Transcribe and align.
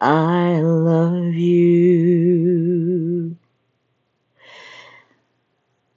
I 0.00 0.60
love 0.60 1.34
you. 1.34 3.36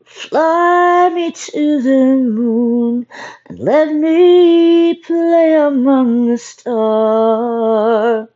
Fly 0.05 1.09
me 1.13 1.31
to 1.31 1.81
the 1.81 2.16
moon 2.16 3.05
and 3.45 3.59
let 3.59 3.94
me 3.94 4.95
play 4.95 5.53
among 5.53 6.27
the 6.27 6.38
stars. 6.39 8.27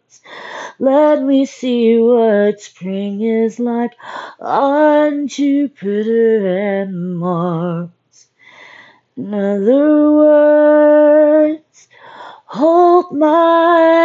Let 0.77 1.23
me 1.23 1.45
see 1.45 1.97
what 1.97 2.61
spring 2.61 3.21
is 3.21 3.59
like 3.59 3.93
on 4.39 5.27
Jupiter 5.27 6.81
and 6.81 7.17
Mars. 7.17 7.89
In 9.17 9.33
other 9.33 10.11
words, 10.11 11.87
hold 12.45 13.17
my 13.17 14.04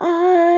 Uh, 0.00 0.49